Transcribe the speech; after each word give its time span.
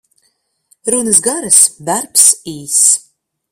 Runas 0.95 1.19
garas, 1.27 1.59
darbs 1.89 2.27
īss. 2.55 2.91